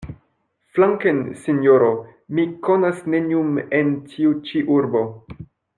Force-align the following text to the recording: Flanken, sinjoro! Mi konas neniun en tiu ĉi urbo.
Flanken, 0.77 1.19
sinjoro! 1.43 1.89
Mi 2.39 2.47
konas 2.69 3.05
neniun 3.17 3.53
en 3.83 3.95
tiu 4.15 4.35
ĉi 4.51 4.65
urbo. 4.79 5.05